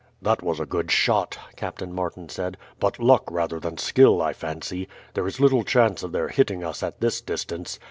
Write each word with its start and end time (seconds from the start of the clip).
"That 0.19 0.41
was 0.41 0.59
a 0.59 0.65
good 0.65 0.89
shot," 0.89 1.37
Captain 1.55 1.93
Martin 1.93 2.27
said; 2.27 2.57
"but 2.79 2.97
luck 2.97 3.29
rather 3.29 3.59
than 3.59 3.77
skill 3.77 4.19
I 4.19 4.33
fancy. 4.33 4.87
There 5.13 5.27
is 5.27 5.39
little 5.39 5.63
chance 5.63 6.01
of 6.01 6.11
their 6.11 6.29
hitting 6.29 6.63
us 6.63 6.81
at 6.81 7.01
this 7.01 7.21
distance. 7.21 7.77